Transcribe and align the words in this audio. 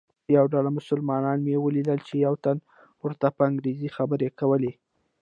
یوه 0.35 0.47
ډله 0.53 0.69
مسلمانان 0.77 1.37
مې 1.45 1.55
ولیدل 1.59 1.99
چې 2.07 2.13
یوه 2.25 2.37
تن 2.43 2.57
ورته 3.03 3.27
په 3.35 3.41
انګریزي 3.49 3.89
خبرې 3.95 4.29
کولې. 4.39 4.71